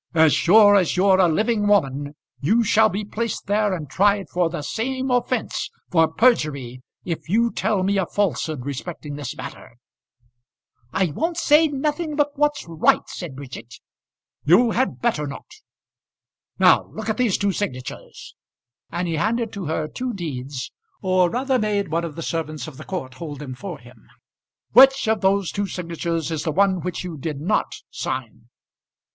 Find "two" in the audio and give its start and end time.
17.37-17.51, 19.87-20.13